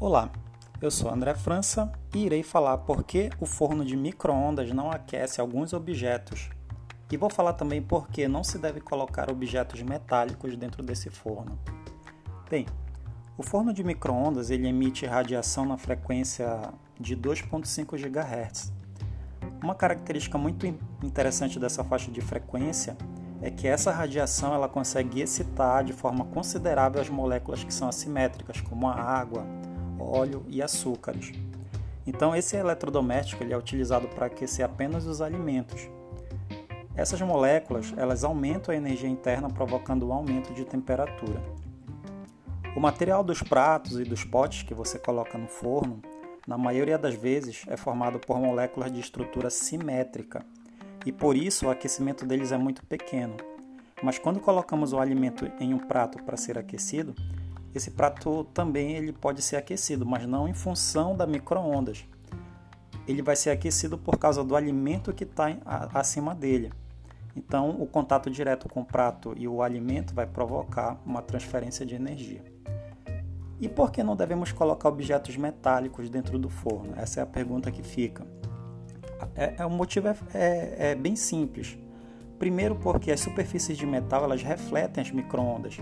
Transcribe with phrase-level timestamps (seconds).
[0.00, 0.30] Olá,
[0.80, 5.40] eu sou André França e irei falar por que o forno de micro-ondas não aquece
[5.40, 6.50] alguns objetos.
[7.10, 11.58] E vou falar também por que não se deve colocar objetos metálicos dentro desse forno.
[12.50, 12.66] Bem,
[13.38, 18.72] o forno de micro-ondas ele emite radiação na frequência de 2.5 GHz.
[19.62, 20.66] Uma característica muito
[21.04, 22.96] interessante dessa faixa de frequência
[23.40, 28.60] é que essa radiação ela consegue excitar de forma considerável as moléculas que são assimétricas,
[28.60, 29.46] como a água,
[30.00, 31.32] óleo e açúcares.
[32.04, 35.88] Então esse eletrodoméstico ele é utilizado para aquecer apenas os alimentos.
[36.96, 41.40] Essas moléculas elas aumentam a energia interna provocando um aumento de temperatura.
[42.78, 46.00] O material dos pratos e dos potes que você coloca no forno,
[46.46, 50.46] na maioria das vezes, é formado por moléculas de estrutura simétrica
[51.04, 53.36] e por isso o aquecimento deles é muito pequeno.
[54.00, 57.16] Mas quando colocamos o alimento em um prato para ser aquecido,
[57.74, 62.06] esse prato também ele pode ser aquecido, mas não em função da microondas.
[63.08, 65.48] Ele vai ser aquecido por causa do alimento que está
[65.92, 66.72] acima dele.
[67.34, 71.96] Então, o contato direto com o prato e o alimento vai provocar uma transferência de
[71.96, 72.56] energia.
[73.60, 76.92] E por que não devemos colocar objetos metálicos dentro do forno?
[76.96, 78.26] Essa é a pergunta que fica.
[79.34, 81.76] É, é, o motivo é, é, é bem simples.
[82.38, 85.78] Primeiro, porque as superfícies de metal elas refletem as microondas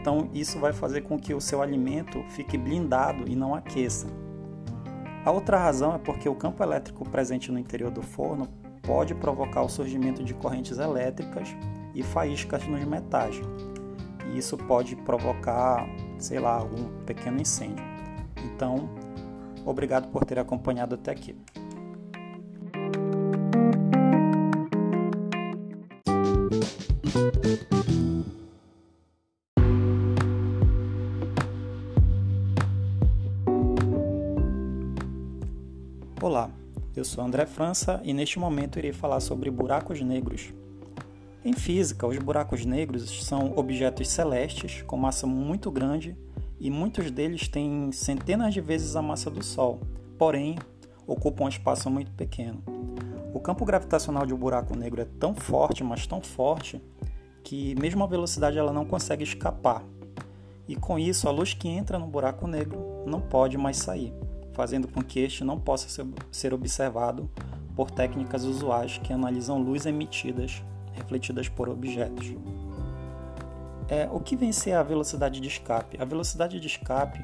[0.00, 4.06] então, isso vai fazer com que o seu alimento fique blindado e não aqueça.
[5.24, 8.48] A outra razão é porque o campo elétrico presente no interior do forno
[8.82, 11.54] pode provocar o surgimento de correntes elétricas
[11.94, 13.38] e faíscas nos metais.
[14.32, 15.86] E isso pode provocar,
[16.20, 17.84] sei lá, algum pequeno incêndio.
[18.44, 18.88] Então,
[19.64, 21.34] obrigado por ter acompanhado até aqui.
[36.22, 36.50] Olá,
[36.94, 40.52] eu sou André França e neste momento irei falar sobre buracos negros.
[41.44, 46.16] Em física, os buracos negros são objetos celestes com massa muito grande
[46.58, 49.80] e muitos deles têm centenas de vezes a massa do Sol,
[50.18, 50.58] porém
[51.06, 52.62] ocupam um espaço muito pequeno.
[53.32, 56.82] O campo gravitacional de um buraco negro é tão forte, mas tão forte,
[57.42, 59.82] que mesmo a velocidade ela não consegue escapar.
[60.68, 64.12] E com isso, a luz que entra no buraco negro não pode mais sair
[64.52, 67.30] fazendo com que este não possa ser observado
[67.74, 70.62] por técnicas usuais que analisam luz emitidas
[70.92, 72.34] refletidas por objetos.
[73.88, 76.00] É, o que vem ser a velocidade de escape?
[76.00, 77.20] A velocidade de escape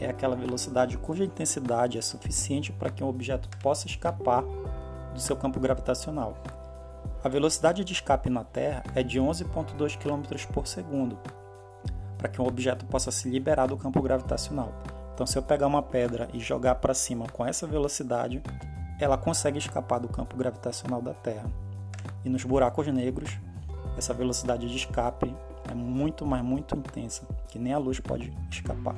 [0.00, 4.42] é aquela velocidade cuja intensidade é suficiente para que um objeto possa escapar
[5.14, 6.36] do seu campo gravitacional.
[7.22, 11.18] A velocidade de escape na Terra é de 11,2 km por segundo,
[12.16, 14.72] para que um objeto possa se liberar do campo gravitacional.
[15.14, 18.40] Então, se eu pegar uma pedra e jogar para cima com essa velocidade,
[19.00, 21.50] ela consegue escapar do campo gravitacional da Terra.
[22.24, 23.38] E nos buracos negros,
[23.96, 25.34] essa velocidade de escape
[25.70, 28.96] é muito, mas muito intensa, que nem a luz pode escapar.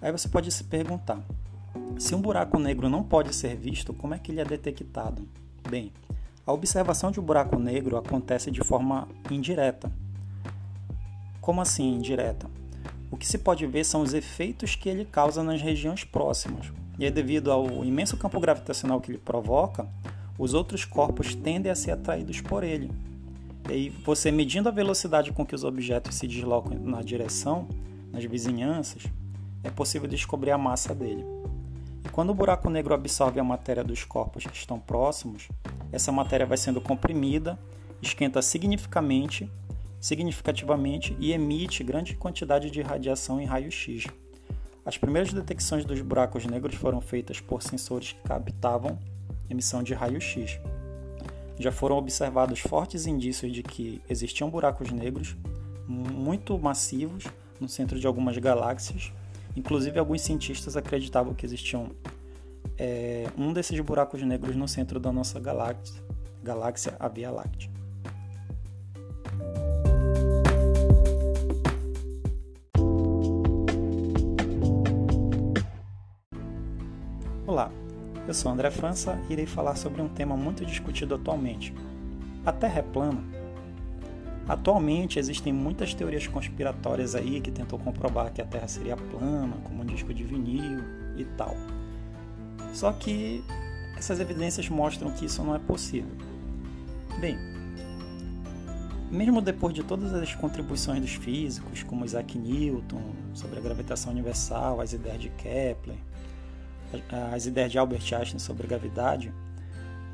[0.00, 1.20] Aí você pode se perguntar:
[1.98, 5.26] se um buraco negro não pode ser visto, como é que ele é detectado?
[5.68, 5.92] Bem,
[6.46, 9.90] a observação de um buraco negro acontece de forma indireta.
[11.40, 12.48] Como assim indireta?
[13.10, 16.72] o que se pode ver são os efeitos que ele causa nas regiões próximas.
[16.98, 19.86] E é devido ao imenso campo gravitacional que ele provoca,
[20.38, 22.90] os outros corpos tendem a ser atraídos por ele.
[23.68, 27.68] E aí, você medindo a velocidade com que os objetos se deslocam na direção,
[28.12, 29.02] nas vizinhanças,
[29.62, 31.24] é possível descobrir a massa dele.
[32.04, 35.48] E quando o buraco negro absorve a matéria dos corpos que estão próximos,
[35.90, 37.58] essa matéria vai sendo comprimida,
[38.00, 39.50] esquenta significativamente
[40.00, 44.06] significativamente e emite grande quantidade de radiação em raio-x.
[44.84, 48.98] As primeiras detecções dos buracos negros foram feitas por sensores que captavam
[49.48, 50.60] emissão de raio-x.
[51.58, 55.36] Já foram observados fortes indícios de que existiam buracos negros
[55.86, 57.24] muito massivos
[57.60, 59.12] no centro de algumas galáxias.
[59.56, 61.90] Inclusive, alguns cientistas acreditavam que existiam
[62.76, 66.00] é, um desses buracos negros no centro da nossa galáxia,
[66.42, 67.70] galáxia a Via Láctea.
[77.44, 77.72] Olá,
[78.28, 81.74] eu sou André França e irei falar sobre um tema muito discutido atualmente.
[82.44, 83.22] A Terra é plana?
[84.46, 89.82] Atualmente existem muitas teorias conspiratórias aí que tentam comprovar que a Terra seria plana, como
[89.82, 90.80] um disco de vinil
[91.16, 91.56] e tal.
[92.74, 93.42] Só que
[93.96, 96.12] essas evidências mostram que isso não é possível.
[97.18, 97.38] Bem,
[99.10, 103.00] mesmo depois de todas as contribuições dos físicos, como Isaac Newton,
[103.32, 105.96] sobre a gravitação universal, as ideias de Kepler,
[107.32, 109.32] as ideias de Albert Einstein sobre gravidade,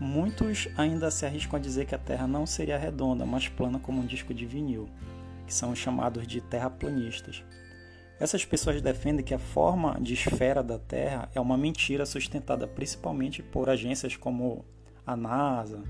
[0.00, 4.00] muitos ainda se arriscam a dizer que a Terra não seria redonda, mas plana como
[4.00, 4.88] um disco de vinil,
[5.46, 7.44] que são chamados de terraplanistas.
[8.18, 13.42] Essas pessoas defendem que a forma de esfera da Terra é uma mentira sustentada principalmente
[13.42, 14.64] por agências como
[15.06, 15.82] a NASA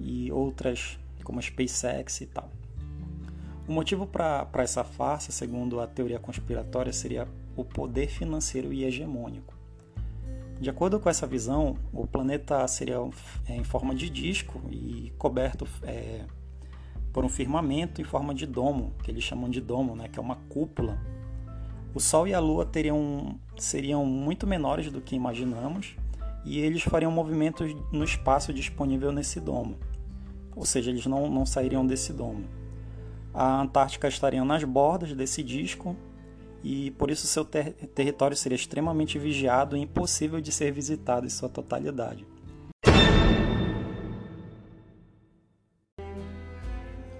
[0.00, 2.50] e outras como a SpaceX e tal.
[3.66, 9.54] O motivo para essa farsa, segundo a teoria conspiratória, seria o poder financeiro e hegemônico.
[10.60, 12.96] De acordo com essa visão, o planeta seria
[13.46, 16.24] é, em forma de disco e coberto é,
[17.12, 20.22] por um firmamento em forma de domo, que eles chamam de domo, né, que é
[20.22, 20.98] uma cúpula
[21.94, 25.94] o Sol e a Lua teriam, seriam muito menores do que imaginamos
[26.44, 29.78] e eles fariam movimentos no espaço disponível nesse domo.
[30.56, 32.46] Ou seja, eles não, não sairiam desse domo.
[33.32, 35.96] A Antártica estaria nas bordas desse disco
[36.64, 41.28] e por isso seu ter território seria extremamente vigiado e impossível de ser visitado em
[41.28, 42.26] sua totalidade.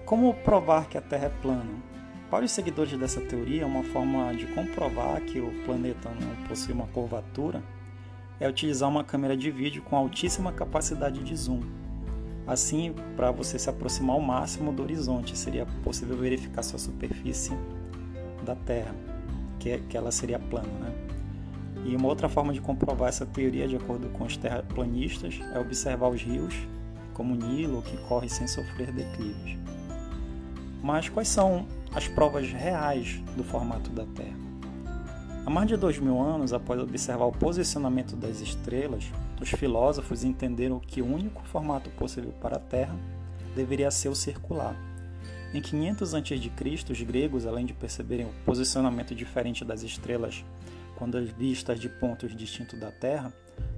[0.03, 1.83] Como provar que a Terra é plana?
[2.29, 6.87] Para os seguidores dessa teoria, uma forma de comprovar que o planeta não possui uma
[6.87, 7.63] curvatura
[8.39, 11.61] é utilizar uma câmera de vídeo com altíssima capacidade de zoom.
[12.47, 17.53] Assim, para você se aproximar ao máximo do horizonte, seria possível verificar sua superfície
[18.43, 18.93] da Terra,
[19.65, 20.67] que, que ela seria plana.
[20.67, 20.93] Né?
[21.85, 26.09] E uma outra forma de comprovar essa teoria, de acordo com os terraplanistas, é observar
[26.09, 26.55] os rios,
[27.13, 29.57] como o Nilo, que corre sem sofrer declives.
[30.83, 34.37] Mas quais são as provas reais do formato da Terra.
[35.45, 39.05] Há mais de dois mil anos, após observar o posicionamento das estrelas,
[39.39, 42.95] os filósofos entenderam que o único formato possível para a Terra
[43.55, 44.75] deveria ser o circular.
[45.55, 50.43] Em 500 a.C., os gregos, além de perceberem o posicionamento diferente das estrelas
[50.97, 53.31] quando vistas de pontos distintos da Terra,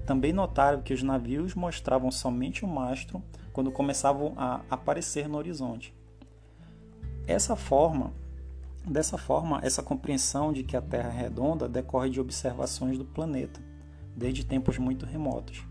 [0.04, 3.22] também notaram que os navios mostravam somente o mastro
[3.54, 5.94] quando começavam a aparecer no horizonte.
[7.28, 8.12] Essa forma,
[8.84, 13.62] dessa forma, essa compreensão de que a Terra é redonda decorre de observações do planeta,
[14.16, 15.64] desde tempos muito remotos.